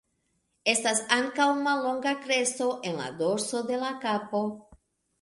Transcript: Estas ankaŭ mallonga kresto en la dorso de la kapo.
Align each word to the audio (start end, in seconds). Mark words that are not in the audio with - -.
Estas 0.71 1.01
ankaŭ 1.17 1.47
mallonga 1.69 2.15
kresto 2.25 2.73
en 2.93 3.01
la 3.05 3.13
dorso 3.23 3.65
de 3.73 3.83
la 3.87 3.97
kapo. 4.09 4.47